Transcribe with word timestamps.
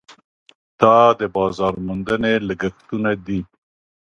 دا 0.79 0.95
د 1.19 1.21
بازار 1.35 1.73
موندنې 1.85 2.33
لګښټونه 2.47 3.11
دي. 3.25 3.39